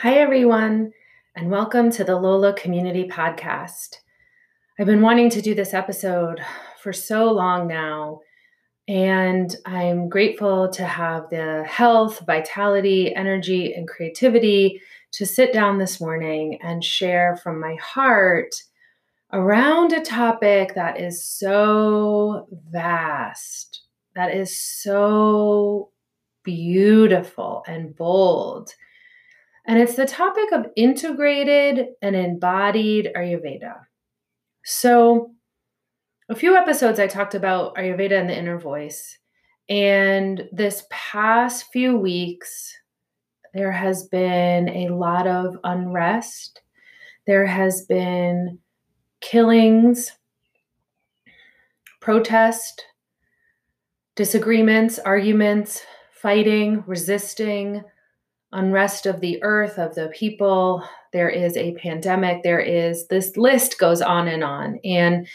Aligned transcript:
Hi, 0.00 0.16
everyone, 0.16 0.92
and 1.36 1.50
welcome 1.50 1.90
to 1.92 2.04
the 2.04 2.16
Lola 2.16 2.52
Community 2.52 3.08
Podcast. 3.08 3.96
I've 4.78 4.84
been 4.84 5.00
wanting 5.00 5.30
to 5.30 5.40
do 5.40 5.54
this 5.54 5.72
episode 5.72 6.38
for 6.82 6.92
so 6.92 7.32
long 7.32 7.66
now, 7.66 8.20
and 8.86 9.56
I'm 9.64 10.10
grateful 10.10 10.68
to 10.68 10.84
have 10.84 11.30
the 11.30 11.64
health, 11.64 12.22
vitality, 12.26 13.14
energy, 13.14 13.72
and 13.72 13.88
creativity 13.88 14.82
to 15.12 15.24
sit 15.24 15.54
down 15.54 15.78
this 15.78 15.98
morning 15.98 16.58
and 16.62 16.84
share 16.84 17.34
from 17.42 17.58
my 17.58 17.76
heart 17.76 18.54
around 19.32 19.94
a 19.94 20.04
topic 20.04 20.74
that 20.74 21.00
is 21.00 21.24
so 21.24 22.48
vast, 22.68 23.80
that 24.14 24.34
is 24.34 24.54
so 24.60 25.88
beautiful 26.44 27.64
and 27.66 27.96
bold 27.96 28.74
and 29.66 29.78
it's 29.78 29.96
the 29.96 30.06
topic 30.06 30.52
of 30.52 30.66
integrated 30.76 31.88
and 32.00 32.14
embodied 32.14 33.10
Ayurveda. 33.16 33.74
So, 34.64 35.32
a 36.28 36.34
few 36.34 36.56
episodes 36.56 36.98
I 36.98 37.06
talked 37.06 37.34
about 37.34 37.76
Ayurveda 37.76 38.18
and 38.18 38.28
the 38.28 38.36
inner 38.36 38.58
voice. 38.58 39.18
And 39.68 40.48
this 40.52 40.84
past 40.90 41.66
few 41.72 41.96
weeks, 41.96 42.72
there 43.54 43.72
has 43.72 44.04
been 44.04 44.68
a 44.68 44.88
lot 44.88 45.26
of 45.26 45.56
unrest. 45.64 46.60
There 47.26 47.46
has 47.46 47.84
been 47.86 48.58
killings, 49.20 50.12
protest, 52.00 52.84
disagreements, 54.14 54.98
arguments, 55.00 55.82
fighting, 56.12 56.84
resisting, 56.86 57.82
unrest 58.56 59.06
of 59.06 59.20
the 59.20 59.40
earth, 59.42 59.78
of 59.78 59.94
the 59.94 60.08
people. 60.08 60.82
There 61.12 61.28
is 61.28 61.56
a 61.56 61.74
pandemic. 61.74 62.42
There 62.42 62.60
is 62.60 63.06
this 63.08 63.36
list 63.36 63.78
goes 63.78 64.02
on 64.02 64.26
and 64.26 64.42
on. 64.42 64.80
And 64.84 65.28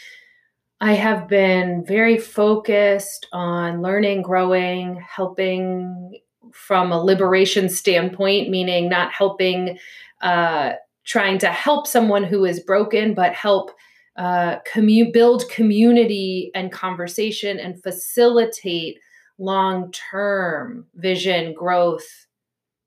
I 0.80 0.94
have 0.94 1.28
been 1.28 1.84
very 1.86 2.18
focused 2.18 3.28
on 3.32 3.82
learning, 3.82 4.22
growing, 4.22 5.00
helping 5.00 6.18
from 6.52 6.90
a 6.90 7.02
liberation 7.02 7.68
standpoint, 7.68 8.50
meaning 8.50 8.88
not 8.88 9.12
helping, 9.12 9.78
uh, 10.20 10.72
trying 11.04 11.38
to 11.38 11.46
help 11.46 11.86
someone 11.86 12.24
who 12.24 12.44
is 12.44 12.58
broken, 12.58 13.14
but 13.14 13.32
help 13.32 13.70
uh, 14.16 14.58
commu- 14.70 15.12
build 15.12 15.48
community 15.48 16.50
and 16.54 16.72
conversation 16.72 17.60
and 17.60 17.80
facilitate 17.80 18.98
long 19.38 19.92
term 19.92 20.86
vision, 20.96 21.54
growth, 21.54 22.26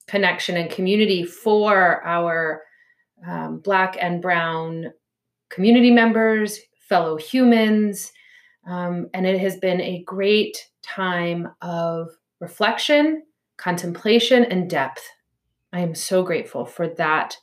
connection 0.08 0.58
and 0.58 0.70
community 0.70 1.23
for 1.23 2.03
our 2.06 2.64
um, 3.28 3.59
Black 3.59 3.98
and 4.00 4.22
Brown 4.22 4.92
community 5.50 5.92
members, 5.92 6.59
fellow 6.80 7.17
humans. 7.17 8.12
Um, 8.67 9.09
and 9.14 9.25
it 9.25 9.39
has 9.39 9.58
been 9.58 9.81
a 9.81 10.03
great 10.03 10.58
time 10.84 11.50
of 11.62 12.09
reflection, 12.39 13.23
contemplation, 13.58 14.44
and 14.45 14.70
depth. 14.70 15.03
I 15.72 15.80
am 15.80 15.95
so 15.95 16.23
grateful 16.23 16.66
for 16.66 16.88
that 16.95 17.38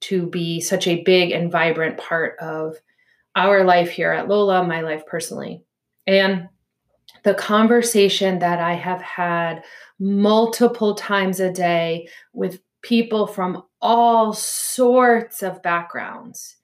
to 0.00 0.26
be 0.26 0.60
such 0.60 0.86
a 0.86 1.02
big 1.02 1.30
and 1.30 1.52
vibrant 1.52 1.98
part 1.98 2.38
of 2.40 2.76
our 3.36 3.64
life 3.64 3.90
here 3.90 4.12
at 4.12 4.28
Lola, 4.28 4.64
my 4.64 4.80
life 4.80 5.06
personally. 5.06 5.62
And 6.06 6.48
the 7.22 7.34
conversation 7.34 8.38
that 8.38 8.60
I 8.60 8.74
have 8.74 9.02
had 9.02 9.62
multiple 10.00 10.94
times 10.94 11.38
a 11.38 11.52
day 11.52 12.08
with 12.32 12.60
people 12.82 13.26
from 13.26 13.62
all 13.82 14.32
sorts 14.32 15.42
of 15.42 15.62
backgrounds 15.62 16.56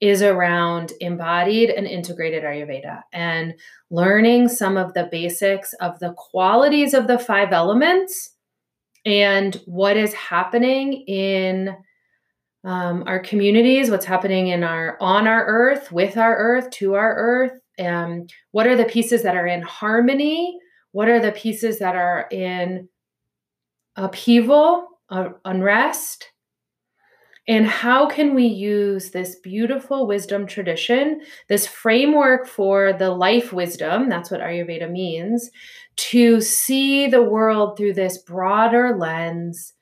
is 0.00 0.22
around 0.22 0.92
embodied 1.00 1.70
and 1.70 1.86
integrated 1.86 2.44
Ayurveda 2.44 3.02
and 3.12 3.54
learning 3.90 4.48
some 4.48 4.76
of 4.76 4.94
the 4.94 5.08
basics 5.10 5.74
of 5.74 5.98
the 5.98 6.14
qualities 6.16 6.94
of 6.94 7.06
the 7.08 7.18
five 7.18 7.52
elements 7.52 8.30
and 9.04 9.60
what 9.66 9.96
is 9.96 10.12
happening 10.14 10.92
in 11.06 11.76
um, 12.64 13.04
our 13.06 13.18
communities, 13.18 13.90
what's 13.90 14.04
happening 14.04 14.48
in 14.48 14.62
our 14.62 14.96
on 15.00 15.26
our 15.26 15.44
earth, 15.46 15.90
with 15.92 16.16
our 16.16 16.36
earth, 16.36 16.70
to 16.70 16.94
our 16.94 17.14
earth, 17.14 17.60
um, 17.78 18.26
what 18.50 18.66
are 18.66 18.76
the 18.76 18.84
pieces 18.84 19.22
that 19.22 19.36
are 19.36 19.46
in 19.46 19.62
harmony 19.62 20.58
what 20.98 21.08
are 21.08 21.20
the 21.20 21.30
pieces 21.30 21.78
that 21.78 21.94
are 21.94 22.26
in 22.32 22.88
upheaval 23.94 24.88
uh, 25.08 25.28
unrest? 25.44 26.32
And 27.46 27.68
how 27.68 28.08
can 28.08 28.34
we 28.34 28.46
use 28.46 29.12
this 29.12 29.36
beautiful 29.36 30.08
wisdom 30.08 30.44
tradition 30.44 31.20
this 31.48 31.68
framework 31.68 32.48
for 32.48 32.92
the 32.92 33.10
life 33.10 33.52
wisdom 33.52 34.08
that's 34.08 34.28
what 34.28 34.40
ayurveda 34.40 34.90
means 34.90 35.52
to 36.08 36.40
see 36.40 37.06
the 37.06 37.22
world 37.22 37.76
through 37.76 37.92
this 37.92 38.18
broader 38.18 38.96
lens 38.98 39.74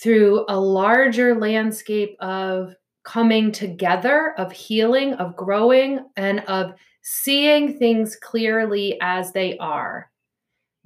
through 0.00 0.44
a 0.48 0.60
larger 0.60 1.34
landscape 1.34 2.16
of 2.20 2.72
coming 3.02 3.50
together 3.50 4.32
of 4.38 4.52
healing 4.52 5.12
of 5.14 5.34
growing 5.34 5.98
and 6.16 6.38
of 6.46 6.72
seeing 7.08 7.78
things 7.78 8.16
clearly 8.16 8.98
as 9.00 9.30
they 9.30 9.56
are, 9.58 10.10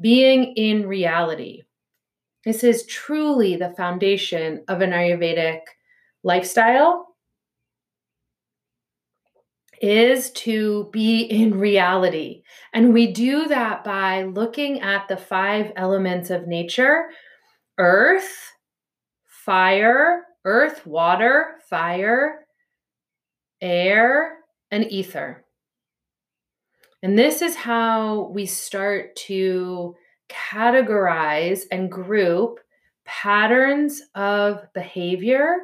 being 0.00 0.54
in 0.56 0.86
reality. 0.86 1.62
This 2.44 2.64
is 2.64 2.86
truly 2.86 3.56
the 3.56 3.74
foundation 3.76 4.64
of 4.68 4.80
an 4.80 4.90
Ayurvedic 4.90 5.60
lifestyle 6.24 7.06
is 9.80 10.30
to 10.32 10.88
be 10.92 11.22
in 11.22 11.58
reality. 11.58 12.42
And 12.72 12.92
we 12.92 13.12
do 13.12 13.48
that 13.48 13.82
by 13.82 14.24
looking 14.24 14.80
at 14.80 15.08
the 15.08 15.16
five 15.16 15.72
elements 15.76 16.30
of 16.30 16.46
nature 16.46 17.06
earth, 17.78 18.52
fire, 19.26 20.24
earth, 20.44 20.86
water, 20.86 21.56
fire, 21.68 22.46
air, 23.62 24.38
and 24.70 24.90
ether. 24.90 25.44
And 27.02 27.18
this 27.18 27.40
is 27.40 27.56
how 27.56 28.30
we 28.34 28.46
start 28.46 29.16
to 29.26 29.96
categorize 30.28 31.62
and 31.72 31.90
group 31.90 32.60
patterns 33.04 34.02
of 34.14 34.72
behavior, 34.74 35.56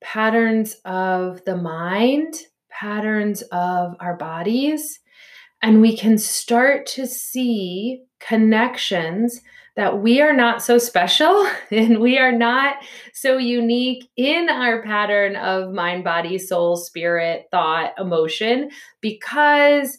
patterns 0.00 0.76
of 0.84 1.44
the 1.44 1.56
mind, 1.56 2.34
patterns 2.68 3.42
of 3.52 3.94
our 4.00 4.16
bodies. 4.16 5.00
And 5.62 5.80
we 5.80 5.96
can 5.96 6.18
start 6.18 6.86
to 6.86 7.06
see 7.06 8.02
connections 8.20 9.40
that 9.76 9.98
we 9.98 10.20
are 10.20 10.32
not 10.32 10.62
so 10.62 10.78
special 10.78 11.48
and 11.70 12.00
we 12.00 12.18
are 12.18 12.32
not 12.32 12.76
so 13.12 13.38
unique 13.38 14.08
in 14.16 14.48
our 14.48 14.82
pattern 14.82 15.36
of 15.36 15.72
mind, 15.72 16.02
body, 16.02 16.38
soul, 16.38 16.76
spirit, 16.76 17.46
thought, 17.50 17.92
emotion, 17.98 18.70
because 19.00 19.98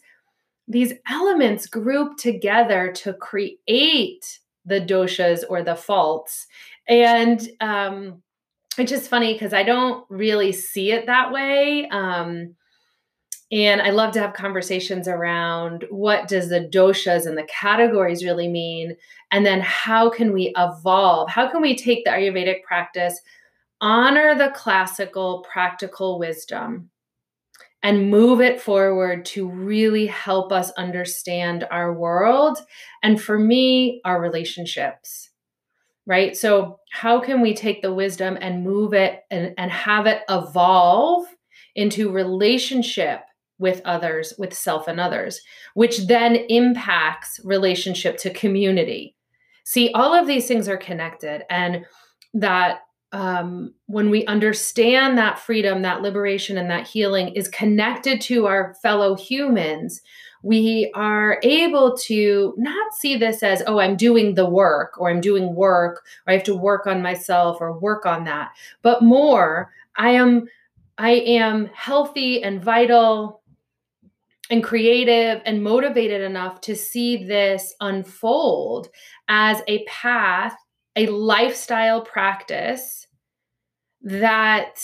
these 0.67 0.93
elements 1.09 1.65
group 1.65 2.17
together 2.17 2.91
to 2.91 3.13
create 3.13 4.39
the 4.65 4.81
doshas 4.81 5.43
or 5.49 5.63
the 5.63 5.75
faults. 5.75 6.45
And 6.87 7.47
um, 7.61 8.21
it's 8.77 8.91
just 8.91 9.09
funny 9.09 9.33
because 9.33 9.53
I 9.53 9.63
don't 9.63 10.05
really 10.09 10.51
see 10.51 10.91
it 10.91 11.05
that 11.05 11.31
way. 11.31 11.87
Um, 11.89 12.55
and 13.49 13.81
I 13.81 13.91
love 13.91 14.11
to 14.13 14.19
have 14.19 14.33
conversations 14.33 15.07
around 15.07 15.85
what 15.89 16.27
does 16.27 16.49
the 16.49 16.69
doshas 16.71 17.25
and 17.25 17.37
the 17.37 17.47
categories 17.49 18.25
really 18.25 18.49
mean? 18.49 18.97
And 19.31 19.45
then 19.45 19.61
how 19.61 20.09
can 20.09 20.33
we 20.33 20.53
evolve? 20.57 21.29
How 21.29 21.49
can 21.49 21.61
we 21.61 21.75
take 21.75 22.03
the 22.03 22.11
Ayurvedic 22.11 22.63
practice, 22.63 23.21
honor 23.79 24.35
the 24.35 24.49
classical 24.49 25.45
practical 25.49 26.19
wisdom, 26.19 26.89
and 27.83 28.09
move 28.09 28.41
it 28.41 28.59
forward 28.59 29.25
to 29.25 29.47
really 29.47 30.07
help 30.07 30.51
us 30.51 30.71
understand 30.71 31.67
our 31.69 31.93
world 31.93 32.57
and 33.03 33.21
for 33.21 33.37
me, 33.37 34.01
our 34.03 34.19
relationships. 34.19 35.29
Right. 36.05 36.37
So, 36.37 36.79
how 36.91 37.19
can 37.19 37.41
we 37.41 37.53
take 37.53 37.81
the 37.81 37.93
wisdom 37.93 38.37
and 38.39 38.63
move 38.63 38.93
it 38.93 39.23
and, 39.29 39.53
and 39.57 39.69
have 39.69 40.07
it 40.07 40.21
evolve 40.29 41.25
into 41.75 42.09
relationship 42.09 43.21
with 43.59 43.81
others, 43.83 44.33
with 44.37 44.53
self 44.53 44.87
and 44.87 45.01
others, 45.01 45.41
which 45.73 46.07
then 46.07 46.35
impacts 46.47 47.41
relationship 47.43 48.17
to 48.19 48.29
community? 48.29 49.15
See, 49.65 49.91
all 49.91 50.13
of 50.13 50.27
these 50.27 50.47
things 50.47 50.69
are 50.69 50.77
connected, 50.77 51.43
and 51.49 51.85
that 52.33 52.79
um, 53.11 53.73
when 53.85 54.09
we 54.09 54.25
understand 54.25 55.17
that 55.17 55.39
freedom, 55.39 55.81
that 55.81 56.01
liberation, 56.01 56.57
and 56.57 56.69
that 56.69 56.87
healing 56.87 57.29
is 57.29 57.47
connected 57.47 58.19
to 58.21 58.47
our 58.47 58.73
fellow 58.81 59.15
humans, 59.15 60.01
we 60.43 60.91
are 60.93 61.39
able 61.43 61.97
to 61.97 62.53
not 62.57 62.93
see 62.93 63.15
this 63.15 63.43
as, 63.43 63.63
oh, 63.65 63.79
I'm 63.79 63.95
doing 63.95 64.35
the 64.35 64.49
work 64.49 64.99
or 64.99 65.09
I'm 65.09 65.21
doing 65.21 65.55
work 65.55 66.03
or 66.25 66.31
I 66.31 66.33
have 66.33 66.43
to 66.43 66.55
work 66.55 66.85
on 66.85 67.01
myself 67.01 67.57
or 67.59 67.77
work 67.77 68.05
on 68.05 68.25
that, 68.25 68.51
but 68.81 69.01
more, 69.01 69.71
I 69.97 70.11
am 70.11 70.47
I 70.97 71.11
am 71.11 71.67
healthy 71.73 72.43
and 72.43 72.63
vital 72.63 73.41
and 74.49 74.63
creative 74.63 75.41
and 75.45 75.61
motivated 75.61 76.21
enough 76.21 76.61
to 76.61 76.75
see 76.75 77.25
this 77.25 77.75
unfold 77.81 78.89
as 79.27 79.61
a 79.67 79.83
path, 79.85 80.55
a 80.97 81.07
lifestyle 81.07 82.01
practice 82.01 83.07
that 84.01 84.79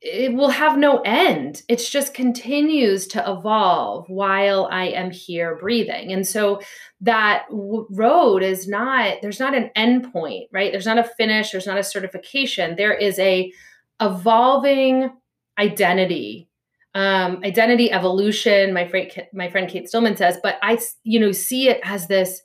it 0.00 0.32
will 0.32 0.48
have 0.48 0.78
no 0.78 1.00
end. 1.02 1.62
It 1.68 1.76
just 1.76 2.14
continues 2.14 3.06
to 3.08 3.30
evolve 3.30 4.08
while 4.08 4.66
I 4.70 4.86
am 4.86 5.10
here 5.10 5.56
breathing. 5.56 6.10
And 6.12 6.26
so 6.26 6.62
that 7.02 7.44
w- 7.50 7.86
road 7.90 8.42
is 8.42 8.66
not, 8.66 9.18
there's 9.20 9.38
not 9.38 9.54
an 9.54 9.70
end 9.76 10.10
point, 10.10 10.48
right? 10.52 10.72
There's 10.72 10.86
not 10.86 10.98
a 10.98 11.04
finish, 11.04 11.50
there's 11.50 11.66
not 11.66 11.78
a 11.78 11.84
certification. 11.84 12.76
There 12.76 12.94
is 12.94 13.18
a 13.18 13.52
evolving 14.00 15.10
identity 15.58 16.48
um, 16.94 17.40
identity 17.44 17.92
evolution 17.92 18.72
my 18.72 18.88
friend 18.88 19.12
my 19.32 19.48
friend 19.48 19.70
kate 19.70 19.88
stillman 19.88 20.16
says 20.16 20.38
but 20.42 20.58
i 20.62 20.76
you 21.04 21.20
know 21.20 21.30
see 21.30 21.68
it 21.68 21.80
as 21.84 22.08
this 22.08 22.42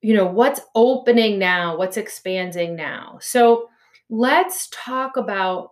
you 0.00 0.14
know 0.14 0.26
what's 0.26 0.60
opening 0.74 1.38
now 1.38 1.76
what's 1.76 1.96
expanding 1.96 2.76
now. 2.76 3.18
So 3.20 3.68
let's 4.08 4.68
talk 4.72 5.16
about 5.16 5.70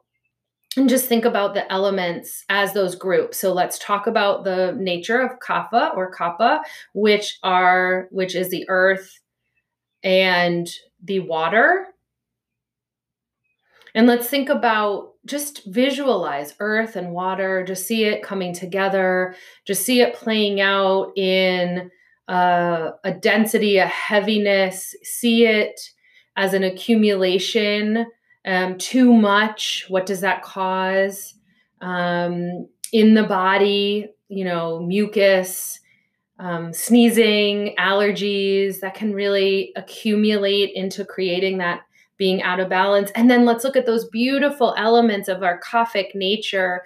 and 0.76 0.90
just 0.90 1.06
think 1.06 1.24
about 1.24 1.54
the 1.54 1.70
elements 1.72 2.44
as 2.50 2.74
those 2.74 2.94
groups. 2.94 3.38
So 3.38 3.52
let's 3.54 3.78
talk 3.78 4.06
about 4.06 4.44
the 4.44 4.74
nature 4.78 5.20
of 5.20 5.38
kapha 5.40 5.96
or 5.96 6.10
kappa, 6.10 6.60
which 6.92 7.38
are 7.42 8.08
which 8.10 8.34
is 8.34 8.50
the 8.50 8.66
earth 8.68 9.20
and 10.02 10.68
the 11.02 11.20
water. 11.20 11.86
And 13.94 14.06
let's 14.06 14.28
think 14.28 14.50
about 14.50 15.14
just 15.24 15.64
visualize 15.64 16.54
earth 16.60 16.96
and 16.96 17.12
water, 17.12 17.64
just 17.64 17.86
see 17.86 18.04
it 18.04 18.22
coming 18.22 18.52
together, 18.52 19.34
just 19.64 19.84
see 19.84 20.02
it 20.02 20.14
playing 20.14 20.60
out 20.60 21.16
in 21.16 21.90
uh, 22.28 22.90
a 23.04 23.12
density, 23.12 23.78
a 23.78 23.86
heaviness, 23.86 24.94
see 25.02 25.46
it 25.46 25.80
as 26.36 26.54
an 26.54 26.64
accumulation. 26.64 28.06
Um, 28.44 28.78
too 28.78 29.12
much, 29.12 29.86
what 29.88 30.06
does 30.06 30.20
that 30.20 30.42
cause? 30.42 31.34
Um, 31.80 32.68
in 32.92 33.14
the 33.14 33.24
body, 33.24 34.08
you 34.28 34.44
know, 34.44 34.80
mucus, 34.80 35.80
um, 36.38 36.72
sneezing, 36.72 37.74
allergies 37.78 38.80
that 38.80 38.94
can 38.94 39.12
really 39.12 39.72
accumulate 39.76 40.72
into 40.74 41.04
creating 41.04 41.58
that 41.58 41.82
being 42.18 42.42
out 42.42 42.60
of 42.60 42.68
balance. 42.68 43.10
And 43.14 43.30
then 43.30 43.44
let's 43.44 43.64
look 43.64 43.76
at 43.76 43.86
those 43.86 44.08
beautiful 44.08 44.74
elements 44.76 45.28
of 45.28 45.42
our 45.42 45.60
kaphic 45.60 46.14
nature 46.14 46.82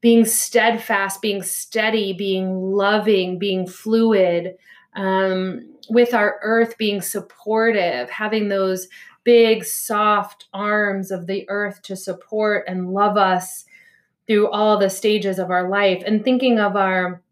being 0.00 0.24
steadfast, 0.24 1.20
being 1.20 1.42
steady, 1.42 2.12
being 2.12 2.60
loving, 2.72 3.38
being 3.38 3.66
fluid, 3.66 4.56
um, 4.94 5.74
with 5.90 6.14
our 6.14 6.38
earth 6.42 6.76
being 6.78 7.00
supportive, 7.00 8.10
having 8.10 8.48
those 8.48 8.88
big, 9.24 9.64
soft 9.64 10.46
arms 10.52 11.10
of 11.10 11.26
the 11.26 11.48
earth 11.48 11.82
to 11.82 11.96
support 11.96 12.64
and 12.68 12.92
love 12.92 13.16
us 13.16 13.64
through 14.26 14.50
all 14.50 14.78
the 14.78 14.90
stages 14.90 15.38
of 15.38 15.50
our 15.50 15.68
life, 15.68 16.02
and 16.06 16.24
thinking 16.24 16.58
of 16.58 16.76
our 16.76 17.22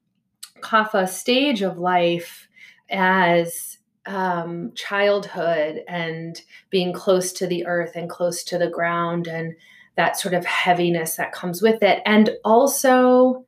kapha 0.61 1.09
stage 1.09 1.63
of 1.63 1.79
life 1.79 2.49
as 2.91 3.79
um, 4.07 4.73
childhood 4.75 5.83
and 5.89 6.43
being 6.71 6.93
close 6.93 7.33
to 7.33 7.47
the 7.47 7.67
earth 7.67 7.93
and 7.97 8.09
close 8.09 8.45
to 8.45 8.59
the 8.59 8.71
ground 8.71 9.27
and 9.27 9.55
that 9.97 10.19
sort 10.19 10.35
of 10.35 10.45
heaviness 10.45 11.17
that 11.17 11.33
comes 11.33 11.63
with 11.63 11.83
it, 11.83 12.03
and 12.05 12.31
also 12.45 13.45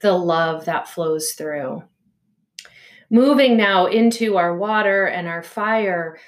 the 0.00 0.12
love 0.12 0.64
that 0.64 0.88
flows 0.88 1.32
through. 1.32 1.82
Moving 3.08 3.56
now 3.56 3.86
into 3.86 4.36
our 4.36 4.56
water 4.56 5.06
and 5.06 5.28
our 5.28 5.42
fire, 5.42 6.18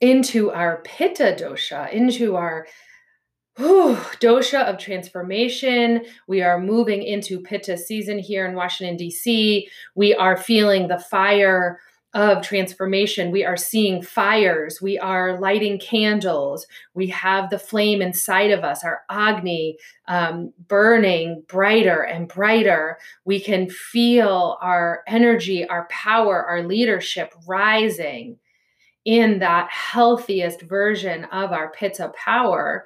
into 0.00 0.50
our 0.50 0.80
pitta 0.84 1.36
dosha, 1.38 1.92
into 1.92 2.36
our 2.36 2.66
whew, 3.56 3.96
dosha 4.20 4.64
of 4.64 4.78
transformation. 4.78 6.04
We 6.26 6.42
are 6.42 6.60
moving 6.60 7.02
into 7.02 7.40
pitta 7.40 7.76
season 7.76 8.18
here 8.18 8.46
in 8.46 8.54
Washington, 8.54 8.96
D.C. 8.96 9.68
We 9.94 10.14
are 10.14 10.36
feeling 10.36 10.88
the 10.88 10.98
fire 10.98 11.78
of 12.18 12.42
transformation. 12.42 13.30
We 13.30 13.44
are 13.44 13.56
seeing 13.56 14.02
fires. 14.02 14.82
We 14.82 14.98
are 14.98 15.38
lighting 15.38 15.78
candles. 15.78 16.66
We 16.92 17.06
have 17.10 17.48
the 17.48 17.60
flame 17.60 18.02
inside 18.02 18.50
of 18.50 18.64
us, 18.64 18.82
our 18.82 19.02
Agni, 19.08 19.78
um, 20.08 20.52
burning 20.66 21.44
brighter 21.46 22.02
and 22.02 22.26
brighter. 22.26 22.98
We 23.24 23.38
can 23.38 23.70
feel 23.70 24.58
our 24.60 25.04
energy, 25.06 25.64
our 25.68 25.86
power, 25.90 26.44
our 26.44 26.64
leadership 26.64 27.32
rising 27.46 28.36
in 29.04 29.38
that 29.38 29.70
healthiest 29.70 30.62
version 30.62 31.24
of 31.26 31.52
our 31.52 31.70
Pitta 31.70 32.12
power. 32.16 32.84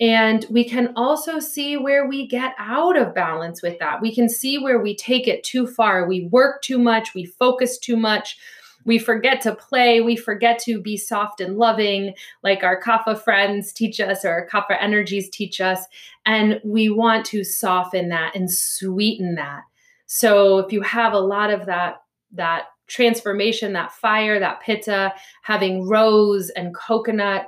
And 0.00 0.44
we 0.50 0.68
can 0.68 0.92
also 0.96 1.38
see 1.38 1.76
where 1.76 2.08
we 2.08 2.26
get 2.26 2.52
out 2.58 2.96
of 2.96 3.14
balance 3.14 3.62
with 3.62 3.78
that. 3.78 4.02
We 4.02 4.12
can 4.12 4.28
see 4.28 4.58
where 4.58 4.80
we 4.80 4.96
take 4.96 5.28
it 5.28 5.44
too 5.44 5.68
far. 5.68 6.08
We 6.08 6.26
work 6.32 6.62
too 6.62 6.80
much. 6.80 7.14
We 7.14 7.26
focus 7.26 7.78
too 7.78 7.96
much 7.96 8.36
we 8.84 8.98
forget 8.98 9.40
to 9.42 9.54
play, 9.54 10.00
we 10.00 10.16
forget 10.16 10.58
to 10.60 10.80
be 10.80 10.96
soft 10.96 11.40
and 11.40 11.56
loving, 11.56 12.14
like 12.42 12.64
our 12.64 12.80
kapha 12.80 13.20
friends 13.20 13.72
teach 13.72 14.00
us 14.00 14.24
or 14.24 14.30
our 14.30 14.48
kapha 14.48 14.76
energies 14.80 15.28
teach 15.30 15.60
us. 15.60 15.84
And 16.26 16.60
we 16.64 16.88
want 16.88 17.24
to 17.26 17.44
soften 17.44 18.08
that 18.08 18.34
and 18.34 18.50
sweeten 18.50 19.36
that. 19.36 19.62
So 20.06 20.58
if 20.58 20.72
you 20.72 20.82
have 20.82 21.12
a 21.12 21.18
lot 21.18 21.50
of 21.50 21.66
that, 21.66 22.02
that 22.32 22.64
transformation, 22.86 23.72
that 23.72 23.92
fire, 23.92 24.38
that 24.38 24.60
pitta, 24.60 25.14
having 25.42 25.88
rose 25.88 26.50
and 26.50 26.74
coconut, 26.74 27.46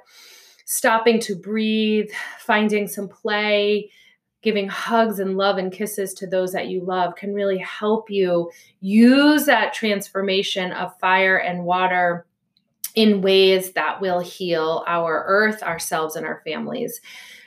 stopping 0.65 1.21
to 1.21 1.37
breathe, 1.37 2.11
finding 2.39 2.89
some 2.89 3.09
play, 3.09 3.91
giving 4.45 4.69
hugs 4.69 5.19
and 5.19 5.37
love 5.37 5.57
and 5.57 5.73
kisses 5.73 6.15
to 6.15 6.27
those 6.27 6.53
that 6.53 6.69
you 6.69 6.85
love 6.85 7.17
can 7.17 7.33
really 7.33 7.59
help 7.59 8.11
you 8.11 8.51
use 8.81 9.47
that 9.47 9.73
transformation 9.73 10.71
of 10.73 10.97
fire 11.01 11.39
and 11.39 11.65
water 11.65 12.27
in 12.95 13.23
ways 13.23 13.73
that 13.73 14.01
will 14.01 14.21
heal 14.21 14.85
our 14.87 15.25
earth, 15.27 15.63
ourselves, 15.63 16.15
and 16.15 16.27
our 16.27 16.43
families. 16.47 17.01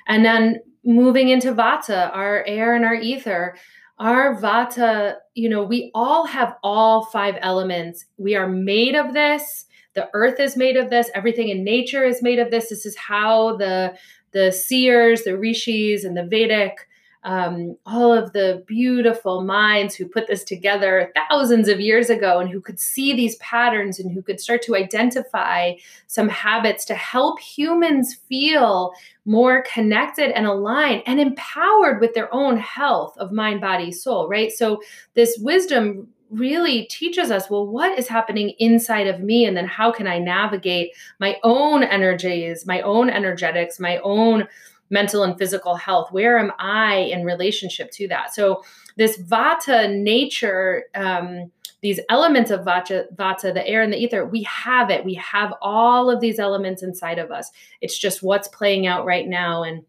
And 0.08 0.26
then 0.26 0.58
moving 0.84 1.30
into 1.30 1.54
vata, 1.54 2.14
our 2.16 2.44
air 2.46 2.76
and 2.76 2.84
our 2.84 2.96
ether. 2.96 3.56
Our 4.00 4.36
vata, 4.36 5.16
you 5.34 5.50
know, 5.50 5.64
we 5.64 5.92
all 5.94 6.26
have 6.26 6.56
all 6.64 7.06
five 7.06 7.36
elements. 7.42 8.06
We 8.18 8.36
are 8.36 8.48
made 8.48 8.96
of 8.96 9.14
this. 9.14 9.66
The 9.96 10.10
earth 10.14 10.40
is 10.40 10.56
made 10.56 10.78
of 10.78 10.90
this. 10.90 11.10
Everything 11.16 11.50
in 11.50 11.64
nature 11.64 12.06
is 12.06 12.22
made 12.22 12.40
of 12.40 12.52
this. 12.52 12.70
This 12.70 12.86
is 12.86 12.96
how 12.96 13.58
the 13.58 13.98
the 14.32 14.52
seers, 14.52 15.24
the 15.24 15.38
rishis, 15.38 16.04
and 16.04 16.16
the 16.16 16.24
Vedic 16.24 16.88
um, 17.28 17.76
all 17.86 18.14
of 18.14 18.32
the 18.32 18.64
beautiful 18.68 19.42
minds 19.42 19.96
who 19.96 20.08
put 20.08 20.28
this 20.28 20.46
together 20.46 21.12
thousands 21.30 21.68
of 21.68 21.82
years 21.82 22.10
ago 22.10 22.40
and 22.40 22.50
who 22.50 22.62
could 22.62 22.80
see 22.80 23.14
these 23.14 23.36
patterns 23.38 24.00
and 24.00 24.10
who 24.10 24.22
could 24.22 24.40
start 24.40 24.62
to 24.62 24.78
identify 24.78 25.74
some 26.08 26.30
habits 26.30 26.86
to 26.86 26.96
help 26.96 27.38
humans 27.40 28.14
feel 28.14 28.94
more 29.26 29.62
connected 29.64 30.32
and 30.38 30.46
aligned 30.46 31.04
and 31.06 31.20
empowered 31.20 32.00
with 32.00 32.14
their 32.14 32.34
own 32.34 32.56
health 32.56 33.18
of 33.18 33.34
mind, 33.34 33.60
body, 33.60 33.92
soul, 33.92 34.30
right? 34.30 34.54
So, 34.54 34.82
this 35.14 35.38
wisdom 35.42 36.08
really 36.30 36.84
teaches 36.86 37.32
us 37.32 37.50
well 37.50 37.66
what 37.66 37.98
is 37.98 38.08
happening 38.08 38.50
inside 38.60 39.08
of 39.08 39.22
me 39.22 39.46
and 39.46 39.56
then 39.56 39.66
how 39.66 39.92
can 39.92 40.08
i 40.08 40.18
navigate 40.20 40.92
my 41.20 41.38
own 41.44 41.84
energies 41.84 42.66
my 42.66 42.82
own 42.82 43.10
energetics 43.10 43.80
my 43.80 43.98
own 44.00 44.48
mental 44.90 45.24
and 45.24 45.38
physical 45.38 45.76
health 45.76 46.12
where 46.12 46.38
am 46.38 46.52
i 46.60 46.96
in 46.96 47.24
relationship 47.24 47.92
to 47.92 48.08
that 48.08 48.34
so 48.34 48.62
this 48.98 49.18
vata 49.20 49.94
nature 49.96 50.86
um, 50.96 51.52
these 51.82 52.00
elements 52.10 52.50
of 52.50 52.62
vata, 52.62 53.06
vata, 53.16 53.54
the 53.54 53.66
air 53.68 53.82
and 53.82 53.94
the 53.94 53.98
ether, 53.98 54.26
we 54.26 54.44
have 54.44 54.90
it. 54.90 55.06
We 55.06 55.14
have 55.16 55.54
all 55.62 56.10
of 56.10 56.20
these 56.20 56.40
elements 56.40 56.82
inside 56.82 57.20
of 57.20 57.32
us. 57.32 57.52
It's 57.82 57.98
just 57.98 58.24
what's 58.24 58.48
playing 58.48 58.88
out 58.88 59.06
right 59.06 59.28
now. 59.28 59.64
And 59.64 59.84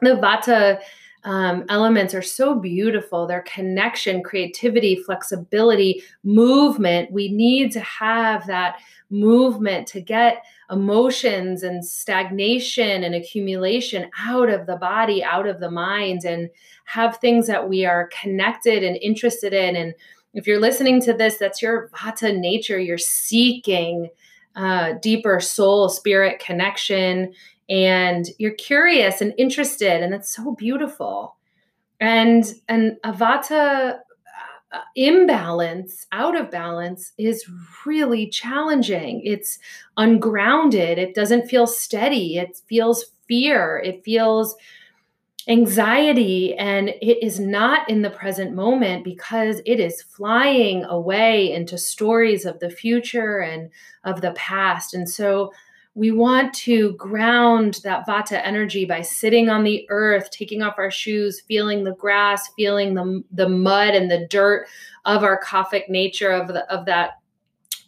the 0.00 0.16
vata 0.16 0.80
um, 1.24 1.64
elements 1.68 2.14
are 2.14 2.22
so 2.22 2.54
beautiful. 2.54 3.26
Their 3.26 3.42
connection, 3.42 4.22
creativity, 4.22 4.96
flexibility, 4.96 6.02
movement. 6.24 7.12
We 7.12 7.30
need 7.30 7.72
to 7.72 7.80
have 7.80 8.46
that 8.46 8.78
movement 9.10 9.86
to 9.88 10.00
get 10.00 10.44
emotions 10.70 11.62
and 11.62 11.84
stagnation 11.84 13.04
and 13.04 13.14
accumulation 13.14 14.10
out 14.18 14.48
of 14.48 14.66
the 14.66 14.76
body, 14.76 15.22
out 15.22 15.46
of 15.46 15.60
the 15.60 15.70
mind, 15.70 16.24
and 16.24 16.48
have 16.84 17.18
things 17.18 17.46
that 17.48 17.68
we 17.68 17.84
are 17.84 18.08
connected 18.20 18.82
and 18.82 18.96
interested 18.96 19.52
in 19.52 19.76
and 19.76 19.94
if 20.32 20.46
you're 20.46 20.60
listening 20.60 21.00
to 21.02 21.12
this, 21.12 21.38
that's 21.38 21.60
your 21.60 21.88
vata 21.88 22.36
nature. 22.36 22.78
You're 22.78 22.98
seeking 22.98 24.08
uh, 24.56 24.94
deeper 25.00 25.40
soul 25.40 25.88
spirit 25.88 26.38
connection 26.38 27.32
and 27.70 28.26
you're 28.38 28.52
curious 28.52 29.20
and 29.22 29.32
interested 29.38 30.02
and 30.02 30.12
that's 30.12 30.34
so 30.34 30.54
beautiful. 30.56 31.36
And 32.00 32.44
an 32.68 32.98
avata 33.04 33.98
uh, 34.72 34.80
imbalance 34.96 36.06
out 36.12 36.36
of 36.36 36.50
balance 36.50 37.12
is 37.18 37.44
really 37.86 38.28
challenging. 38.28 39.22
It's 39.24 39.58
ungrounded. 39.96 40.98
It 40.98 41.14
doesn't 41.14 41.48
feel 41.48 41.66
steady. 41.66 42.38
It 42.38 42.60
feels 42.68 43.06
fear. 43.26 43.82
It 43.84 44.04
feels 44.04 44.56
anxiety. 45.48 46.54
And 46.54 46.90
it 46.90 47.24
is 47.24 47.40
not 47.40 47.88
in 47.88 48.02
the 48.02 48.10
present 48.10 48.54
moment 48.54 49.04
because 49.04 49.60
it 49.66 49.80
is 49.80 50.02
flying 50.02 50.84
away 50.84 51.52
into 51.52 51.78
stories 51.78 52.44
of 52.44 52.60
the 52.60 52.70
future 52.70 53.38
and 53.40 53.70
of 54.04 54.20
the 54.20 54.32
past. 54.32 54.94
And 54.94 55.08
so 55.08 55.52
we 55.94 56.12
want 56.12 56.54
to 56.54 56.92
ground 56.92 57.80
that 57.82 58.06
vata 58.06 58.40
energy 58.44 58.84
by 58.84 59.02
sitting 59.02 59.48
on 59.48 59.64
the 59.64 59.86
earth 59.90 60.30
taking 60.30 60.62
off 60.62 60.78
our 60.78 60.90
shoes 60.90 61.40
feeling 61.40 61.82
the 61.82 61.94
grass 61.94 62.48
feeling 62.56 62.94
the, 62.94 63.22
the 63.32 63.48
mud 63.48 63.94
and 63.94 64.10
the 64.10 64.26
dirt 64.28 64.66
of 65.04 65.24
our 65.24 65.40
kaphic 65.42 65.88
nature 65.88 66.30
of 66.30 66.48
the, 66.48 66.70
of 66.72 66.86
that 66.86 67.20